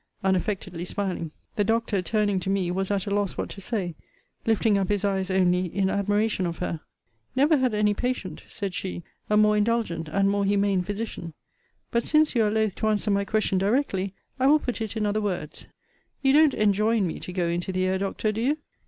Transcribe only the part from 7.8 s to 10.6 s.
patient, said she, a more indulgent and more